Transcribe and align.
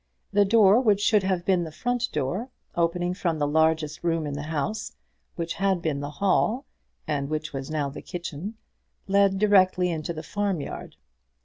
The 0.33 0.45
door 0.45 0.81
which 0.81 0.99
should 0.99 1.21
have 1.21 1.45
been 1.45 1.63
the 1.63 1.71
front 1.71 2.11
door, 2.11 2.49
opening 2.73 3.13
from 3.13 3.37
the 3.37 3.45
largest 3.47 4.03
room 4.03 4.25
in 4.25 4.33
the 4.33 4.41
house, 4.49 4.93
which 5.35 5.53
had 5.53 5.79
been 5.79 5.99
the 5.99 6.09
hall 6.09 6.65
and 7.07 7.29
which 7.29 7.53
was 7.53 7.69
now 7.69 7.87
the 7.87 8.01
kitchen, 8.01 8.55
led 9.07 9.37
directly 9.37 9.91
into 9.91 10.11
the 10.11 10.23
farmyard. 10.23 10.95